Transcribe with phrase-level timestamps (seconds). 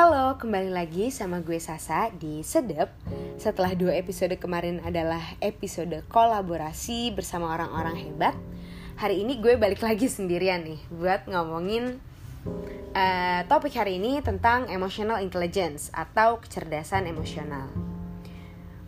[0.00, 2.88] Halo, kembali lagi sama gue Sasa di Sedep.
[3.36, 8.32] Setelah dua episode kemarin adalah episode kolaborasi bersama orang-orang hebat
[8.96, 12.00] Hari ini gue balik lagi sendirian nih Buat ngomongin
[12.96, 17.68] uh, topik hari ini tentang emotional intelligence Atau kecerdasan emosional.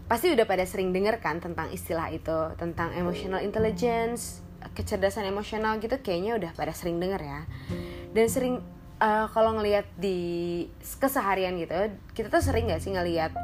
[0.08, 4.40] Pasti udah pada sering denger kan tentang istilah itu Tentang emotional intelligence,
[4.72, 7.40] kecerdasan emosional gitu Kayaknya udah pada sering denger ya.
[8.17, 8.71] Dan sering
[9.02, 10.70] uh, kalau ngelihat di
[11.02, 11.74] keseharian gitu
[12.14, 13.34] kita tuh sering gak sih ngelihat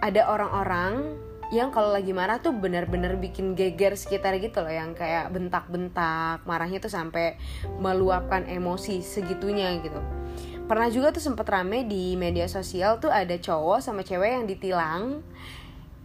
[0.00, 1.20] ada orang-orang
[1.50, 6.78] yang kalau lagi marah tuh bener-bener bikin geger sekitar gitu loh yang kayak bentak-bentak marahnya
[6.78, 7.34] tuh sampai
[7.82, 9.98] meluapkan emosi segitunya gitu.
[10.70, 15.02] Pernah juga tuh sempet rame di media sosial tuh ada cowok sama cewek yang ditilang.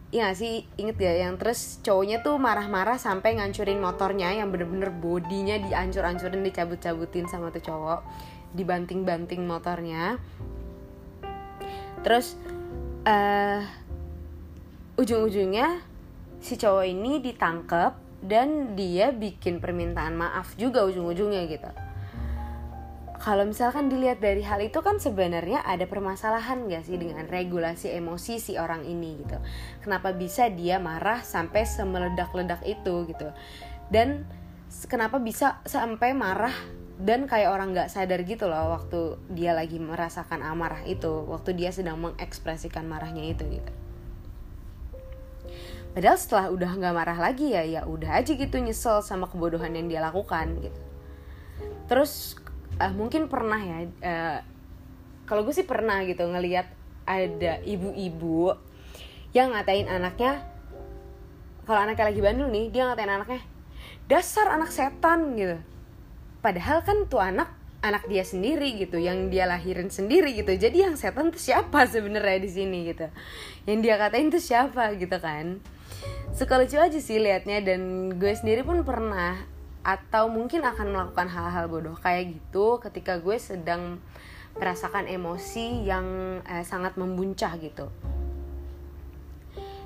[0.10, 0.66] Iya sih?
[0.82, 7.30] Inget ya yang terus cowoknya tuh marah-marah sampai ngancurin motornya yang bener-bener bodinya diancur-ancurin dicabut-cabutin
[7.30, 8.02] sama tuh cowok
[8.56, 10.18] dibanting-banting motornya.
[12.02, 12.40] Terus
[13.04, 13.62] uh,
[14.96, 15.84] ujung-ujungnya
[16.40, 21.70] si cowok ini ditangkap dan dia bikin permintaan maaf juga ujung-ujungnya gitu.
[23.26, 28.38] Kalau misalkan dilihat dari hal itu kan sebenarnya ada permasalahan gak sih dengan regulasi emosi
[28.38, 29.42] si orang ini gitu?
[29.82, 33.34] Kenapa bisa dia marah sampai semeledak-ledak itu gitu?
[33.90, 34.30] Dan
[34.86, 36.54] kenapa bisa sampai marah
[36.96, 41.76] dan kayak orang nggak sadar gitu loh waktu dia lagi merasakan amarah itu waktu dia
[41.76, 43.72] sedang mengekspresikan marahnya itu gitu.
[45.92, 49.92] Padahal setelah udah nggak marah lagi ya ya udah aja gitu nyesel sama kebodohan yang
[49.92, 50.82] dia lakukan gitu.
[51.92, 52.40] Terus
[52.80, 54.40] uh, mungkin pernah ya uh,
[55.28, 56.72] kalau gue sih pernah gitu ngelihat
[57.04, 58.56] ada ibu-ibu
[59.36, 60.48] yang ngatain anaknya
[61.68, 63.42] kalau anaknya lagi bandel nih dia ngatain anaknya
[64.08, 65.58] dasar anak setan gitu
[66.46, 67.50] padahal kan tuh anak
[67.82, 70.54] anak dia sendiri gitu yang dia lahirin sendiri gitu.
[70.54, 73.10] Jadi yang setan tuh siapa sebenarnya di sini gitu?
[73.66, 75.58] Yang dia katain tuh siapa gitu kan?
[76.38, 79.42] Suka lucu aja sih liatnya dan gue sendiri pun pernah
[79.86, 84.02] atau mungkin akan melakukan hal-hal bodoh kayak gitu ketika gue sedang
[84.58, 86.06] merasakan emosi yang
[86.46, 87.90] eh, sangat membuncah gitu.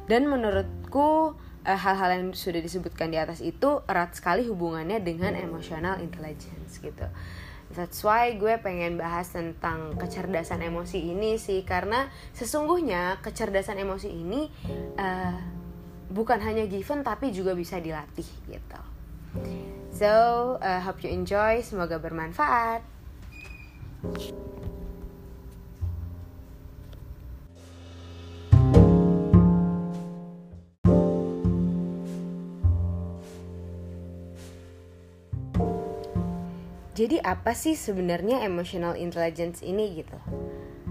[0.08, 1.36] Dan menurutku
[1.68, 7.08] hal-hal yang sudah disebutkan di atas itu erat sekali hubungannya dengan emotional intelligence gitu.
[7.70, 14.50] That's why gue pengen bahas tentang kecerdasan emosi ini sih karena sesungguhnya kecerdasan emosi ini
[14.98, 15.38] uh,
[16.10, 18.82] bukan hanya given tapi juga bisa dilatih gitu.
[19.94, 20.10] So,
[20.58, 22.82] uh, hope you enjoy, semoga bermanfaat.
[37.00, 40.20] Jadi apa sih sebenarnya emotional intelligence ini gitu?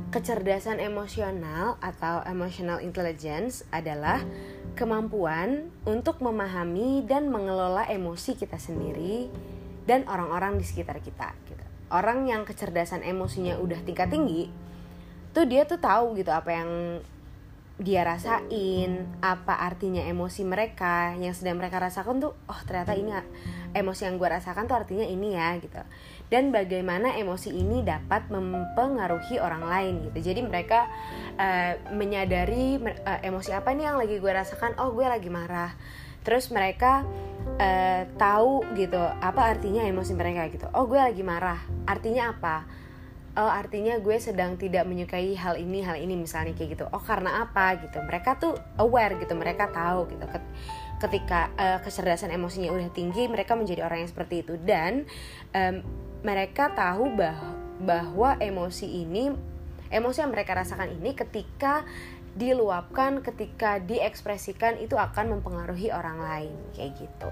[0.09, 4.25] Kecerdasan emosional atau emotional intelligence adalah
[4.73, 9.29] kemampuan untuk memahami dan mengelola emosi kita sendiri
[9.85, 11.65] dan orang-orang di sekitar kita gitu.
[11.93, 14.49] Orang yang kecerdasan emosinya udah tingkat tinggi,
[15.37, 17.05] tuh dia tuh tahu gitu apa yang
[17.79, 23.15] dia rasain apa artinya emosi mereka yang sedang mereka rasakan tuh oh ternyata ini
[23.79, 25.81] emosi yang gue rasakan tuh artinya ini ya gitu.
[26.29, 30.33] Dan bagaimana emosi ini dapat mempengaruhi orang lain gitu.
[30.33, 30.91] Jadi mereka
[31.41, 34.77] uh, menyadari uh, emosi apa nih yang lagi gue rasakan?
[34.77, 35.73] Oh gue lagi marah.
[36.27, 37.07] Terus mereka
[37.57, 40.69] uh, tahu gitu apa artinya emosi mereka gitu.
[40.77, 41.63] Oh gue lagi marah.
[41.89, 42.69] Artinya apa
[43.39, 46.85] oh artinya gue sedang tidak menyukai hal ini hal ini misalnya kayak gitu.
[46.91, 48.03] Oh karena apa gitu?
[48.03, 50.27] Mereka tuh aware gitu mereka tahu gitu.
[50.99, 54.59] Ketika uh, kecerdasan emosinya udah tinggi mereka menjadi orang yang seperti itu.
[54.59, 55.07] Dan
[55.55, 55.75] um,
[56.27, 57.39] mereka tahu bah
[57.79, 59.31] bahwa emosi ini
[59.95, 61.87] emosi yang mereka rasakan ini ketika
[62.35, 67.31] diluapkan ketika diekspresikan itu akan mempengaruhi orang lain kayak gitu.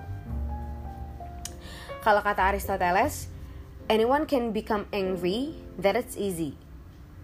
[2.07, 3.27] Kalau kata Aristoteles
[3.89, 6.57] anyone can become angry, that it's easy.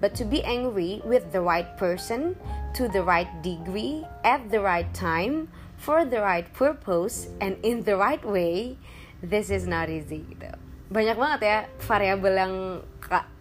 [0.03, 2.35] But to be angry with the right person,
[2.75, 5.47] to the right degree, at the right time,
[5.79, 8.79] for the right purpose, and in the right way,
[9.23, 10.51] this is not easy gitu.
[10.91, 12.55] Banyak banget ya variabel yang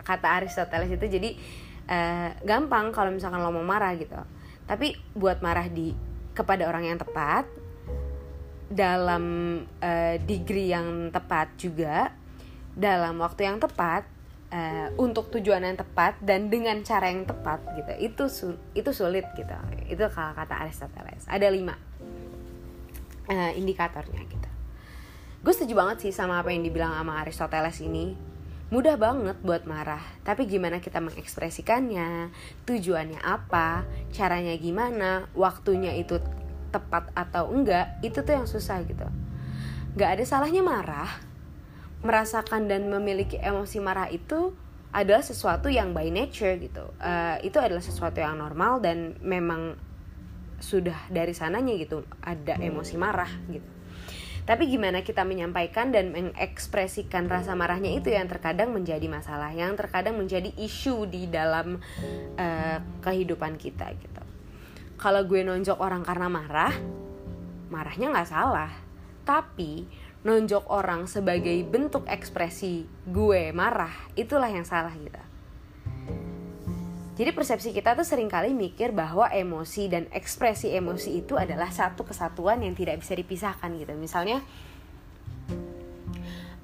[0.06, 1.30] kata Aristoteles itu jadi
[1.90, 4.22] uh, gampang kalau misalkan lo mau marah gitu.
[4.70, 5.98] Tapi buat marah di
[6.38, 7.50] kepada orang yang tepat
[8.72, 9.24] dalam
[9.84, 12.21] uh, degree yang tepat juga
[12.76, 14.08] dalam waktu yang tepat
[14.52, 17.92] uh, untuk tujuan yang tepat dan dengan cara yang tepat gitu.
[17.98, 19.56] Itu su itu sulit gitu.
[19.88, 21.26] Itu kalau kata Aristoteles.
[21.26, 21.76] Ada lima
[23.32, 24.50] uh, indikatornya gitu.
[25.42, 28.14] Gue setuju banget sih sama apa yang dibilang sama Aristoteles ini.
[28.72, 32.32] Mudah banget buat marah tapi gimana kita mengekspresikannya
[32.64, 33.84] tujuannya apa
[34.16, 36.24] caranya gimana waktunya itu
[36.72, 39.04] tepat atau enggak itu tuh yang susah gitu.
[40.00, 41.31] Nggak ada salahnya marah
[42.02, 44.54] merasakan dan memiliki emosi marah itu
[44.92, 49.80] adalah sesuatu yang by nature gitu uh, itu adalah sesuatu yang normal dan memang
[50.62, 53.82] sudah dari sananya gitu ada emosi marah gitu
[54.42, 60.18] tapi gimana kita menyampaikan dan mengekspresikan rasa marahnya itu yang terkadang menjadi masalah, yang terkadang
[60.18, 61.78] menjadi isu di dalam
[62.42, 64.24] uh, kehidupan kita gitu.
[64.98, 66.74] Kalau gue nonjok orang karena marah,
[67.70, 68.74] marahnya nggak salah.
[69.22, 69.86] Tapi
[70.22, 75.22] nonjok orang sebagai bentuk ekspresi gue marah, itulah yang salah gitu.
[77.22, 82.02] Jadi persepsi kita tuh sering kali mikir bahwa emosi dan ekspresi emosi itu adalah satu
[82.02, 83.94] kesatuan yang tidak bisa dipisahkan gitu.
[83.94, 84.42] Misalnya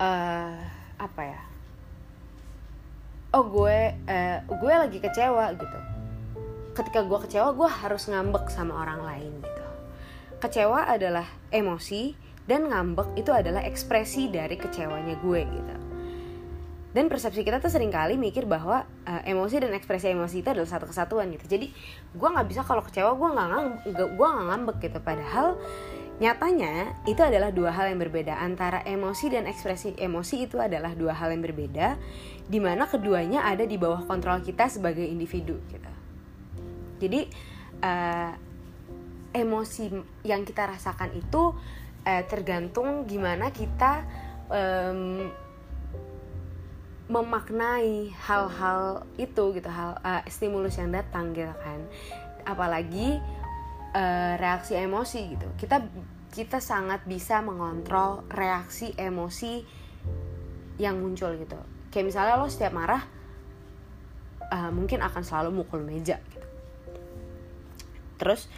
[0.01, 0.57] uh,
[0.97, 1.41] apa ya?
[3.37, 5.79] Oh gue uh, gue lagi kecewa gitu.
[6.73, 9.65] Ketika gue kecewa gue harus ngambek sama orang lain gitu.
[10.41, 15.75] Kecewa adalah emosi dan ngambek itu adalah ekspresi dari kecewanya gue gitu.
[16.95, 20.65] Dan persepsi kita tuh sering kali mikir bahwa uh, emosi dan ekspresi emosi itu adalah
[20.65, 21.45] satu kesatuan gitu.
[21.45, 21.69] Jadi
[22.15, 24.99] gue nggak bisa kalau kecewa gue nggak ngambek gue nggak ngambek gitu.
[25.03, 25.47] Padahal
[26.17, 28.39] nyatanya itu adalah dua hal yang berbeda.
[28.41, 31.99] Antara emosi dan ekspresi emosi itu adalah dua hal yang berbeda
[32.47, 35.91] di mana keduanya ada di bawah kontrol kita sebagai individu gitu.
[36.97, 37.29] Jadi
[37.83, 38.33] uh,
[39.37, 39.93] emosi
[40.25, 41.53] yang kita rasakan itu
[42.07, 44.07] uh, tergantung gimana kita
[44.47, 45.27] um,
[47.07, 51.83] memaknai hal-hal itu gitu hal uh, stimulus yang datang gitu kan.
[52.47, 53.19] Apalagi
[53.91, 55.47] uh, reaksi emosi gitu.
[55.59, 55.83] Kita
[56.31, 59.63] kita sangat bisa mengontrol reaksi emosi
[60.79, 61.59] yang muncul gitu.
[61.91, 63.03] Kayak misalnya lo setiap marah
[64.51, 66.47] uh, mungkin akan selalu mukul meja gitu.
[68.19, 68.51] Terus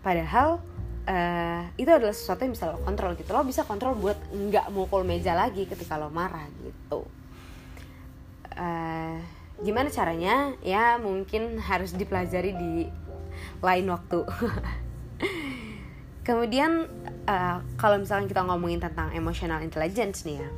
[0.00, 0.64] padahal
[1.06, 3.30] uh, itu adalah sesuatu yang bisa lo kontrol gitu.
[3.32, 7.06] Lo bisa kontrol buat nggak mukul meja lagi ketika lo marah gitu.
[8.56, 9.16] Uh,
[9.62, 10.52] gimana caranya?
[10.60, 12.72] Ya mungkin harus dipelajari di
[13.64, 14.26] lain waktu.
[16.26, 16.84] Kemudian
[17.24, 20.50] uh, kalau misalnya kita ngomongin tentang emotional intelligence nih ya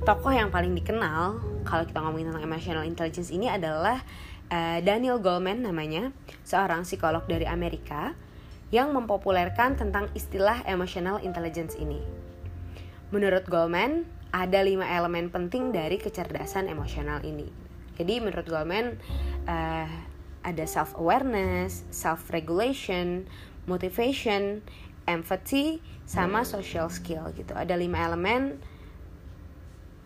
[0.00, 4.00] tokoh yang paling dikenal kalau kita ngomongin tentang emotional intelligence ini adalah
[4.82, 6.10] Daniel Goleman namanya
[6.42, 8.18] seorang psikolog dari Amerika
[8.70, 12.02] yang mempopulerkan tentang istilah emotional intelligence ini
[13.10, 17.50] menurut Goleman ada lima elemen penting dari kecerdasan emosional ini.
[17.98, 18.96] Jadi menurut Goleman
[19.50, 19.90] uh,
[20.46, 23.26] ada self awareness, self regulation,
[23.66, 24.62] motivation,
[25.10, 27.52] empathy, sama social skill gitu.
[27.52, 28.62] Ada lima elemen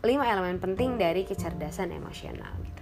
[0.04, 2.73] lima elemen penting dari kecerdasan emosional gitu.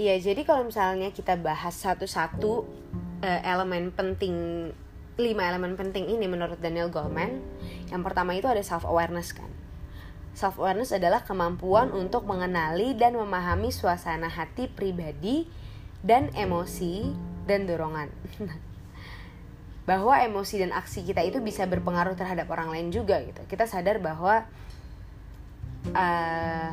[0.00, 2.64] Iya, jadi kalau misalnya kita bahas satu-satu
[3.20, 4.32] uh, elemen penting
[5.20, 7.44] lima elemen penting ini menurut Daniel Goleman,
[7.92, 9.52] yang pertama itu ada self awareness kan.
[10.32, 15.44] Self awareness adalah kemampuan untuk mengenali dan memahami suasana hati pribadi
[16.00, 17.12] dan emosi
[17.44, 18.08] dan dorongan.
[19.90, 23.44] bahwa emosi dan aksi kita itu bisa berpengaruh terhadap orang lain juga gitu.
[23.44, 24.48] Kita sadar bahwa
[25.92, 26.72] uh,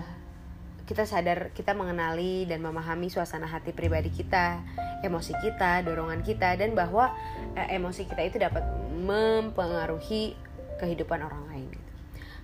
[0.88, 4.64] kita sadar kita mengenali dan memahami suasana hati pribadi kita,
[5.04, 7.12] emosi kita, dorongan kita dan bahwa
[7.60, 8.64] eh, emosi kita itu dapat
[8.96, 10.40] mempengaruhi
[10.80, 11.70] kehidupan orang lain.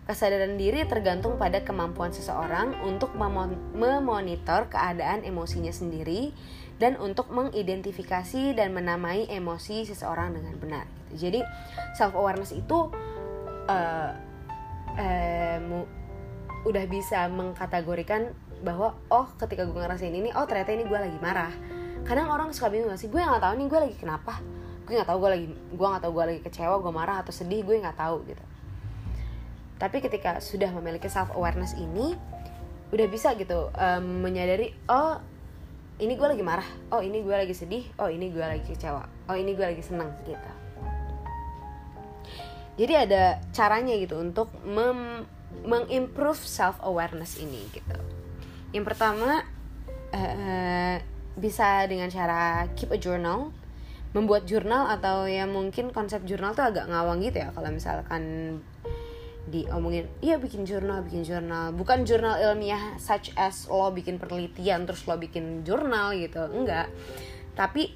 [0.04, 6.36] Kesadaran diri tergantung pada kemampuan seseorang untuk memonitor keadaan emosinya sendiri
[6.76, 10.86] dan untuk mengidentifikasi dan menamai emosi seseorang dengan benar.
[11.16, 11.40] Jadi
[11.96, 12.92] self awareness itu
[13.72, 14.12] uh,
[15.00, 15.60] uh,
[16.64, 18.32] udah bisa mengkategorikan
[18.64, 21.52] bahwa oh ketika gue ngerasain ini oh ternyata ini gue lagi marah.
[22.08, 23.12] Kadang orang suka bingung gak sih?
[23.12, 24.40] Gue nggak tahu nih gue lagi kenapa.
[24.88, 27.62] Gue nggak tahu gue lagi gue nggak tahu gue lagi kecewa gue marah atau sedih
[27.68, 28.44] gue nggak tahu gitu.
[29.80, 32.16] Tapi ketika sudah memiliki self awareness ini
[32.96, 35.20] udah bisa gitu um, menyadari oh
[36.00, 36.68] ini gue lagi marah.
[36.96, 37.84] Oh ini gue lagi sedih.
[38.00, 39.04] Oh ini gue lagi kecewa.
[39.28, 40.52] Oh ini gue lagi seneng gitu.
[42.74, 45.28] Jadi ada caranya gitu untuk mem
[45.64, 47.98] mengimprove self awareness ini gitu.
[48.74, 49.46] Yang pertama
[50.12, 50.96] uh,
[51.38, 53.54] bisa dengan cara keep a journal
[54.14, 58.24] membuat jurnal atau ya mungkin konsep jurnal tuh agak ngawang gitu ya kalau misalkan
[59.50, 61.74] diomongin iya bikin jurnal bikin jurnal.
[61.74, 66.94] Bukan jurnal ilmiah such as lo bikin penelitian terus lo bikin jurnal gitu enggak.
[67.58, 67.90] Tapi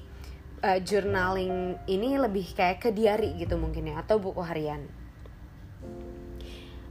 [0.62, 4.97] uh, journaling ini lebih kayak ke diary gitu mungkin ya atau buku harian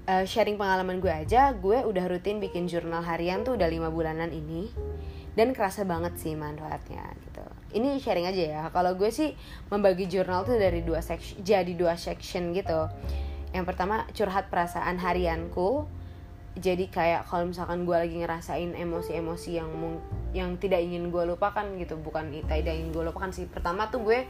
[0.07, 4.31] uh, sharing pengalaman gue aja gue udah rutin bikin jurnal harian tuh udah lima bulanan
[4.31, 4.71] ini.
[5.37, 7.45] Dan kerasa banget sih manfaatnya gitu.
[7.77, 8.61] Ini sharing aja ya.
[8.73, 9.37] Kalau gue sih
[9.69, 12.89] membagi jurnal tuh dari dua section jadi dua section gitu.
[13.53, 15.85] Yang pertama curhat perasaan harianku.
[16.57, 19.69] Jadi kayak kalau misalkan gue lagi ngerasain emosi-emosi yang
[20.33, 22.01] yang tidak ingin gue lupakan gitu.
[22.01, 23.45] Bukan tidak ingin gue lupakan sih.
[23.45, 24.25] Pertama tuh gue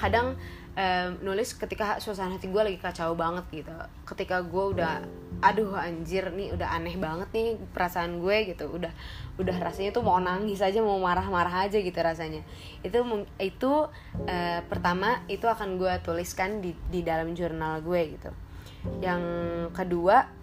[0.00, 0.36] kadang
[0.76, 3.72] um, nulis ketika suasana hati gue lagi kacau banget gitu.
[4.08, 5.04] Ketika gue udah
[5.42, 8.68] aduh anjir nih udah aneh banget nih perasaan gue gitu.
[8.72, 8.92] Udah
[9.36, 12.40] udah rasanya tuh mau nangis aja mau marah-marah aja gitu rasanya.
[12.80, 13.04] Itu
[13.40, 13.72] itu
[14.28, 18.30] uh, pertama itu akan gue tuliskan di di dalam jurnal gue gitu.
[18.98, 19.22] Yang
[19.76, 20.42] kedua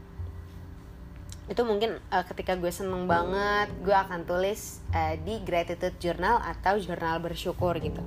[1.50, 6.78] itu mungkin uh, ketika gue seneng banget gue akan tulis uh, di gratitude journal atau
[6.78, 8.06] jurnal bersyukur gitu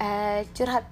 [0.00, 0.86] uh, curhat.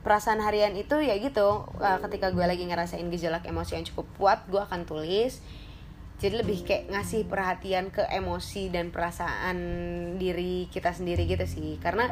[0.00, 4.40] Perasaan harian itu ya gitu uh, ketika gue lagi ngerasain gejolak emosi yang cukup kuat
[4.48, 5.44] gue akan tulis.
[6.20, 9.56] Jadi lebih kayak ngasih perhatian ke emosi dan perasaan
[10.16, 11.76] diri kita sendiri gitu sih.
[11.80, 12.08] Karena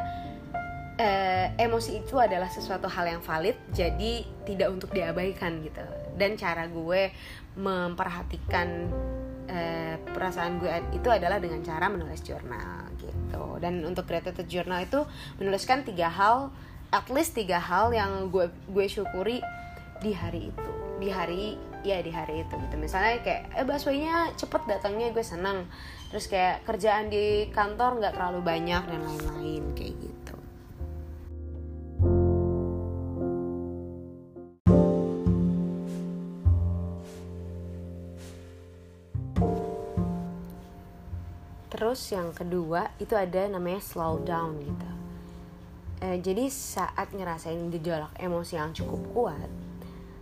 [1.01, 5.81] uh, emosi itu adalah sesuatu hal yang valid jadi tidak untuk diabaikan gitu.
[6.13, 7.09] Dan cara gue
[7.57, 8.89] memperhatikan
[9.49, 13.57] uh, perasaan gue itu adalah dengan cara menulis jurnal gitu.
[13.57, 15.01] Dan untuk gratitude journal itu
[15.41, 16.53] menuliskan tiga hal
[16.93, 19.41] at least tiga hal yang gue gue syukuri
[19.99, 20.71] di hari itu.
[21.01, 22.75] Di hari ya di hari itu gitu.
[22.77, 25.65] Misalnya kayak eh busway-nya cepet datangnya gue senang
[26.09, 30.08] terus kayak kerjaan di kantor nggak terlalu banyak dan lain-lain kayak gitu
[41.99, 44.89] Terus yang kedua itu ada namanya slow down gitu.
[45.99, 49.51] E, jadi saat ngerasain gejolak emosi yang cukup kuat,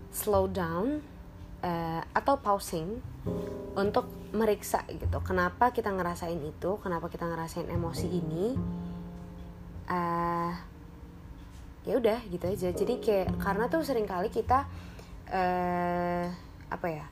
[0.10, 1.06] slow down
[1.62, 1.72] e,
[2.18, 2.98] atau pausing
[3.78, 5.22] untuk meriksa gitu.
[5.22, 6.82] Kenapa kita ngerasain itu?
[6.82, 8.58] Kenapa kita ngerasain emosi ini?
[9.86, 10.00] E,
[11.86, 12.74] ya udah gitu aja.
[12.74, 14.66] Jadi kayak karena tuh sering kali kita
[15.30, 15.44] e,
[16.74, 17.06] apa ya?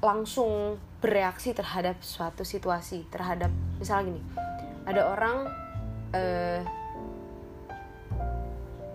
[0.00, 4.22] Langsung bereaksi terhadap suatu situasi terhadap misalnya gini
[4.88, 5.36] ada orang
[6.16, 6.60] eh,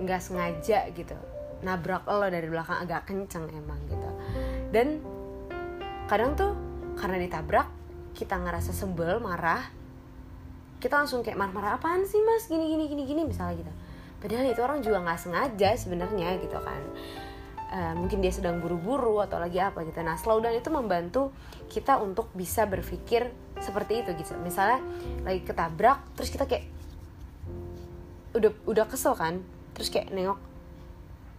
[0.01, 1.17] nggak uh, sengaja gitu
[1.65, 4.09] nabrak lo dari belakang agak kenceng emang gitu.
[4.69, 5.01] Dan
[6.05, 6.53] kadang tuh
[6.99, 7.67] karena ditabrak
[8.13, 9.65] kita ngerasa sebel marah
[10.77, 12.45] kita langsung kayak marah-marah apaan sih mas?
[12.45, 13.73] Gini gini gini gini misalnya gitu.
[14.21, 16.81] Padahal itu orang juga nggak sengaja sebenarnya gitu kan
[17.75, 19.99] uh, mungkin dia sedang buru-buru atau lagi apa gitu.
[19.99, 21.35] Nah, slowdown itu membantu
[21.67, 23.27] kita untuk bisa berpikir
[23.59, 24.39] seperti itu gitu.
[24.39, 24.79] Misalnya
[25.27, 26.71] lagi ketabrak, terus kita kayak
[28.31, 29.43] udah udah kesel kan,
[29.75, 30.39] terus kayak nengok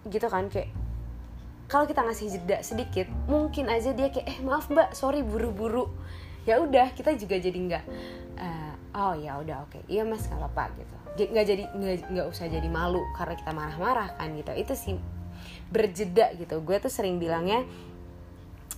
[0.07, 0.71] gitu kan kayak
[1.67, 5.91] kalau kita ngasih jeda sedikit, mungkin aja dia kayak eh maaf mbak, sorry buru-buru.
[6.47, 7.85] Ya udah kita juga jadi nggak
[8.39, 9.83] uh, oh ya udah oke, okay.
[9.91, 11.65] iya mas nggak apa-apa gitu nggak jadi
[12.13, 14.95] nggak usah jadi malu karena kita marah-marah kan gitu itu sih
[15.71, 16.63] berjeda gitu.
[16.63, 17.67] Gue tuh sering bilangnya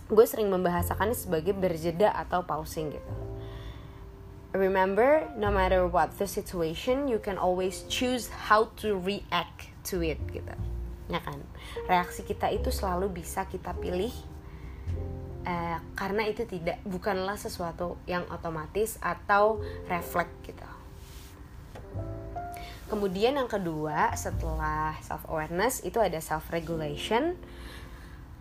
[0.09, 3.12] gue sering membahasakannya sebagai berjeda atau pausing gitu.
[4.57, 10.16] Remember no matter what the situation you can always choose how to react to it
[10.33, 10.57] gitu.
[11.12, 11.45] Ya kan?
[11.85, 14.12] Reaksi kita itu selalu bisa kita pilih
[15.45, 19.61] uh, karena itu tidak bukanlah sesuatu yang otomatis atau
[19.92, 20.78] refleks gitu
[22.88, 27.37] Kemudian yang kedua setelah self awareness itu ada self regulation.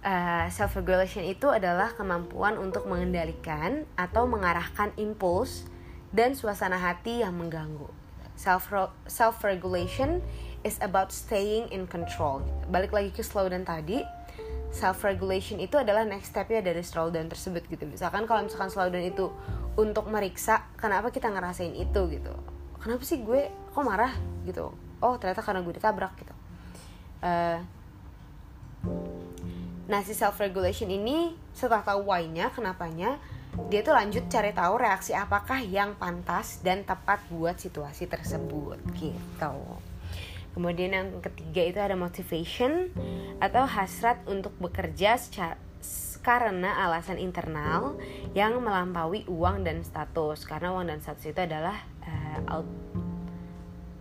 [0.07, 5.67] Uh, eh, self regulation itu adalah kemampuan untuk mengendalikan atau mengarahkan impuls
[6.15, 7.91] dan suasana hati yang mengganggu.
[8.39, 8.71] Self
[9.11, 10.23] self regulation
[10.63, 12.39] is about staying in control.
[12.71, 13.99] Balik lagi ke slow dan tadi,
[14.71, 17.83] self regulation itu adalah next stepnya dari slow down tersebut gitu.
[17.83, 19.27] Misalkan kalau misalkan slow down itu
[19.75, 24.13] untuk meriksa kenapa kita ngerasain itu gitu kenapa sih gue kok marah
[24.45, 24.73] gitu?
[25.01, 26.33] Oh ternyata karena gue ditabrak gitu.
[27.21, 27.59] Uh,
[29.87, 33.17] nah si self regulation ini setelah tahu why-nya kenapanya
[33.73, 39.55] dia tuh lanjut cari tahu reaksi apakah yang pantas dan tepat buat situasi tersebut gitu.
[40.53, 42.89] Kemudian yang ketiga itu ada motivation
[43.37, 45.57] atau hasrat untuk bekerja secara
[46.27, 47.95] karena alasan internal
[48.35, 50.43] yang melampaui uang dan status.
[50.43, 52.67] Karena uang dan status itu adalah uh, out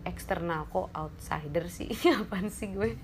[0.02, 0.66] eksternal.
[0.75, 1.87] Kok outsider sih?
[2.18, 2.99] Apaan sih gue?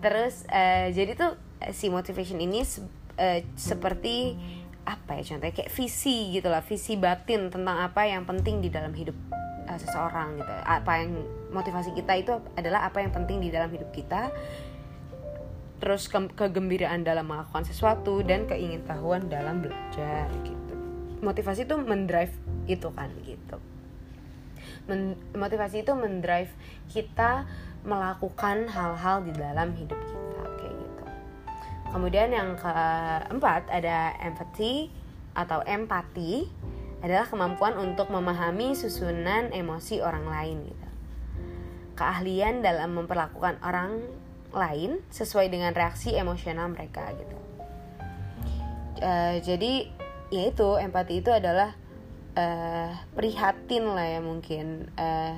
[0.00, 4.32] Terus uh, jadi tuh uh, si motivation ini uh, seperti
[4.88, 5.52] apa ya contohnya?
[5.52, 6.64] Kayak visi gitu lah.
[6.64, 9.16] Visi batin tentang apa yang penting di dalam hidup
[9.68, 10.54] uh, seseorang gitu.
[10.64, 11.20] Apa yang
[11.52, 14.32] motivasi kita itu adalah apa yang penting di dalam hidup kita
[15.76, 20.74] terus ke kegembiraan dalam melakukan sesuatu dan keingintahuan dalam belajar gitu.
[21.20, 22.32] Motivasi itu mendrive
[22.64, 23.56] itu kan gitu.
[24.88, 26.50] Men motivasi itu mendrive
[26.88, 27.44] kita
[27.86, 31.04] melakukan hal-hal di dalam hidup kita kayak gitu.
[31.92, 34.90] Kemudian yang keempat ada empathy
[35.36, 36.48] atau empati
[37.04, 40.88] adalah kemampuan untuk memahami susunan emosi orang lain gitu.
[41.96, 44.02] Keahlian dalam memperlakukan orang
[44.56, 47.36] lain sesuai dengan reaksi emosional mereka gitu.
[49.04, 49.92] Uh, jadi
[50.32, 51.76] ya itu empati itu adalah
[52.34, 55.36] uh, prihatin lah ya mungkin uh,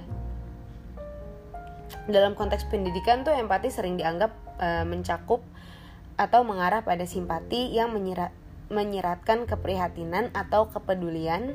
[2.07, 4.31] dalam konteks pendidikan tuh empati sering dianggap
[4.63, 5.43] uh, mencakup
[6.15, 8.31] atau mengarah pada simpati yang menyirat,
[8.71, 11.55] menyiratkan keprihatinan atau kepedulian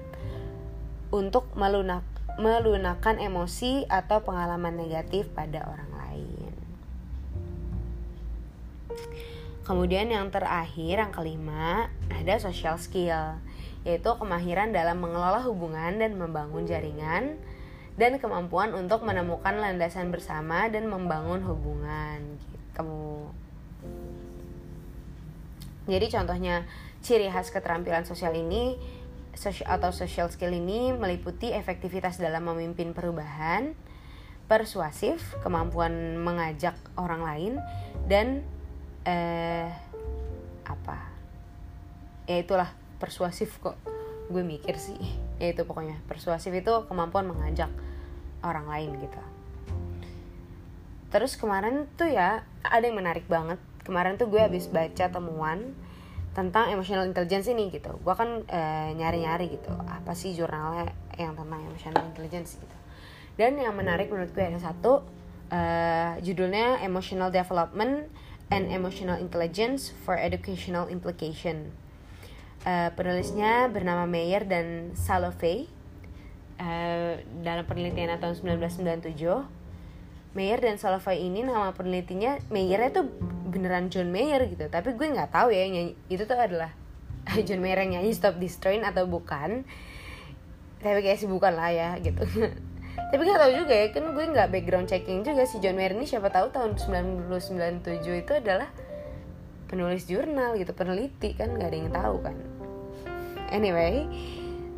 [1.13, 2.03] untuk melunak,
[2.41, 5.92] melunakkan emosi atau pengalaman negatif pada orang
[9.63, 13.39] Kemudian yang terakhir, yang kelima, ada social skill,
[13.88, 17.39] yaitu kemahiran dalam mengelola hubungan dan membangun jaringan
[17.95, 23.29] dan kemampuan untuk menemukan landasan bersama dan membangun hubungan gitu.
[25.88, 26.63] Jadi contohnya
[27.03, 28.79] ciri khas keterampilan sosial ini
[29.67, 33.75] atau social skill ini meliputi efektivitas dalam memimpin perubahan,
[34.47, 37.53] persuasif, kemampuan mengajak orang lain
[38.07, 38.45] dan
[39.03, 39.67] eh
[40.63, 40.98] apa?
[42.27, 43.75] Ya itulah persuasif kok.
[44.31, 45.00] Gue mikir sih.
[45.39, 46.00] Ya itu pokoknya.
[46.07, 47.69] Persuasif itu kemampuan mengajak
[48.43, 49.22] orang lain gitu.
[51.13, 53.60] Terus kemarin tuh ya ada yang menarik banget.
[53.83, 55.75] Kemarin tuh gue habis baca temuan
[56.33, 57.93] tentang emotional intelligence ini gitu.
[58.01, 62.78] Gue kan nyari nyari-nyari gitu apa sih jurnalnya yang tentang emotional intelligence gitu.
[63.38, 65.06] Dan yang menarik menurut gue ada satu
[65.54, 68.10] uh, judulnya emotional development
[68.54, 71.74] and Emotional Intelligence for Educational Implication.
[72.62, 75.66] Uh, penulisnya bernama Mayer dan Salovey
[76.62, 79.18] uh, dalam penelitian tahun 1997.
[80.38, 83.02] Mayer dan Salovey ini nama penelitinya Mayer itu
[83.50, 86.70] beneran John Mayer gitu, tapi gue nggak tahu ya nyanyi, itu tuh adalah
[87.50, 89.66] John Mayer yang nyanyi Stop Train atau bukan.
[90.78, 92.22] Tapi kayak sih bukan lah ya gitu.
[92.93, 96.06] tapi nggak tahu juga ya kan gue nggak background checking juga si John Mayer ini
[96.06, 98.69] siapa tahu tahun 1997 itu adalah
[99.69, 102.38] penulis jurnal gitu peneliti kan nggak ada yang tahu kan.
[103.49, 104.06] Anyway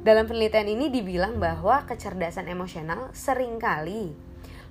[0.04, 4.16] dalam penelitian ini dibilang bahwa kecerdasan emosional sering kali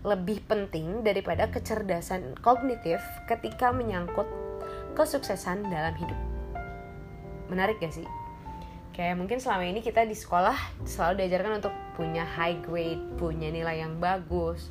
[0.04, 4.28] lebih penting daripada kecerdasan kognitif ketika menyangkut
[4.92, 6.20] kesuksesan dalam hidup.
[7.48, 8.23] Menarik gak sih
[8.94, 10.54] kayak mungkin selama ini kita di sekolah
[10.87, 14.70] selalu diajarkan untuk punya high grade punya nilai yang bagus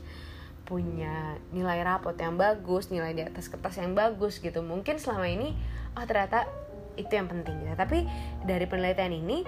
[0.64, 4.64] punya nilai rapot yang bagus nilai di atas kertas yang bagus gitu.
[4.64, 5.52] Mungkin selama ini
[5.94, 6.48] oh ternyata
[6.96, 7.76] itu yang penting gitu.
[7.76, 8.08] Tapi
[8.48, 9.44] dari penelitian ini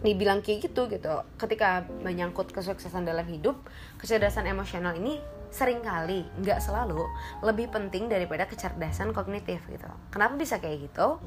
[0.00, 1.26] dibilang kayak gitu gitu.
[1.36, 3.58] Ketika menyangkut kesuksesan dalam hidup
[4.00, 7.02] kecerdasan emosional ini sering kali nggak selalu
[7.42, 9.90] lebih penting daripada kecerdasan kognitif gitu.
[10.14, 11.18] Kenapa bisa kayak gitu?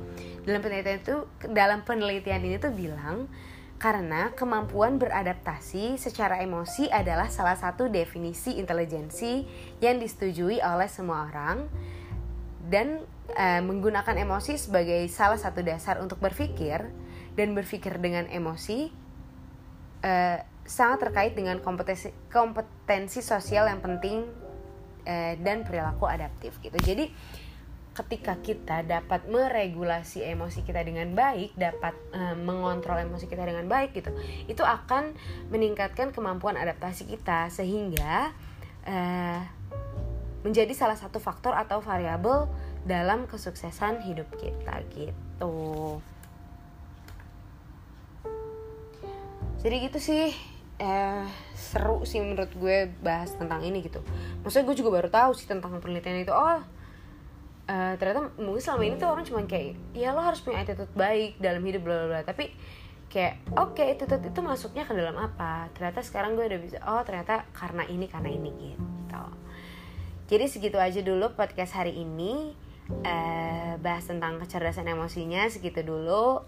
[0.47, 1.15] Dalam penelitian itu
[1.51, 3.27] dalam penelitian ini tuh bilang
[3.83, 9.43] karena kemampuan beradaptasi secara emosi adalah salah satu definisi intelijensi
[9.83, 11.67] yang disetujui oleh semua orang
[12.63, 16.79] dan e, menggunakan emosi sebagai salah satu dasar untuk berpikir
[17.35, 18.87] dan berpikir dengan emosi
[19.99, 20.13] e,
[20.63, 24.23] sangat terkait dengan kompetensi kompetensi sosial yang penting
[25.03, 26.75] eh, dan perilaku adaptif gitu.
[26.79, 27.11] Jadi
[27.93, 33.93] ketika kita dapat meregulasi emosi kita dengan baik, dapat eh, mengontrol emosi kita dengan baik
[33.93, 34.09] gitu,
[34.49, 35.13] itu akan
[35.51, 38.31] meningkatkan kemampuan adaptasi kita sehingga
[38.87, 39.41] eh,
[40.43, 42.51] menjadi salah satu faktor atau variabel
[42.83, 45.55] dalam kesuksesan hidup kita gitu.
[49.63, 54.01] Jadi gitu sih eh seru sih menurut gue bahas tentang ini gitu.
[54.41, 56.33] Maksudnya gue juga baru tahu sih tentang penelitian itu.
[56.33, 56.59] Oh
[57.69, 61.39] uh, ternyata mungkin selama ini tuh orang cuma kayak ya lo harus punya attitude baik
[61.39, 62.21] dalam hidup bla bla bla.
[62.25, 62.49] Tapi
[63.13, 65.69] kayak oke okay, attitude itu masuknya ke dalam apa?
[65.77, 69.25] Ternyata sekarang gue udah bisa oh ternyata karena ini karena ini gitu.
[70.33, 72.53] Jadi segitu aja dulu podcast hari ini.
[72.83, 76.43] Uh, bahas tentang kecerdasan emosinya segitu dulu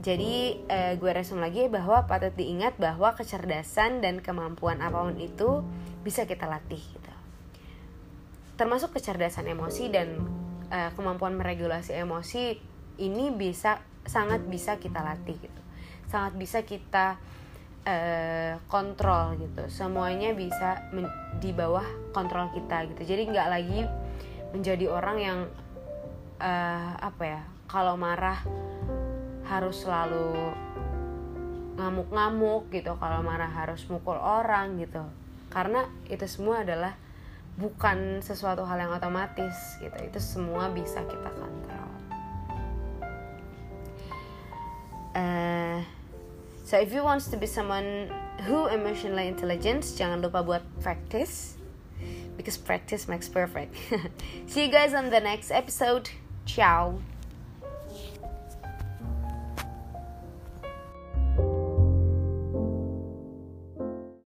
[0.00, 5.60] jadi eh, gue resum lagi bahwa patut diingat bahwa kecerdasan dan kemampuan apa pun itu
[6.00, 7.12] bisa kita latih gitu.
[8.56, 10.22] Termasuk kecerdasan emosi dan
[10.70, 12.56] uh, kemampuan meregulasi emosi
[13.00, 15.62] ini bisa sangat bisa kita latih gitu.
[16.06, 17.18] Sangat bisa kita
[17.86, 19.66] uh, kontrol gitu.
[19.70, 20.88] Semuanya bisa
[21.38, 23.02] di bawah kontrol kita gitu.
[23.02, 23.80] Jadi nggak lagi
[24.52, 25.38] menjadi orang yang
[26.42, 28.42] uh, apa ya kalau marah
[29.52, 30.56] harus selalu
[31.76, 35.04] ngamuk-ngamuk gitu kalau marah harus mukul orang gitu.
[35.52, 36.96] Karena itu semua adalah
[37.60, 39.96] bukan sesuatu hal yang otomatis gitu.
[40.00, 41.88] Itu semua bisa kita kontrol.
[45.12, 45.84] Uh,
[46.64, 48.08] so if you wants to be someone
[48.48, 51.60] who emotionally intelligent jangan lupa buat practice.
[52.32, 53.76] Because practice makes perfect.
[54.50, 56.08] See you guys on the next episode.
[56.48, 57.11] Ciao